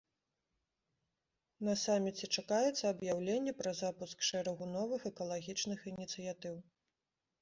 На 1.67 1.73
саміце 1.81 2.25
чакаецца 2.37 2.83
аб'яўленне 2.93 3.53
пра 3.61 3.71
запуск 3.83 4.27
шэрагу 4.31 4.65
новых 4.77 5.01
экалагічных 5.11 5.79
ініцыятыў. 5.93 6.55